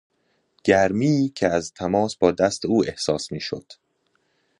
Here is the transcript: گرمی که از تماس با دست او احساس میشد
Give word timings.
گرمی 0.63 1.31
که 1.35 1.47
از 1.47 1.73
تماس 1.73 2.15
با 2.15 2.31
دست 2.31 2.65
او 2.65 2.85
احساس 2.85 3.31
میشد 3.31 3.71